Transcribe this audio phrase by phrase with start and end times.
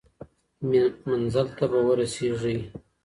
[1.07, 2.57] منزل ته به ورسیږئ.